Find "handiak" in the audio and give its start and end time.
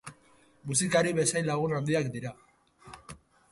1.81-2.11